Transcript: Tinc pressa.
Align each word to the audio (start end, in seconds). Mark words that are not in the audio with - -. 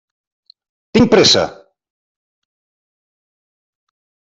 Tinc 0.99 1.11
pressa. 1.11 1.43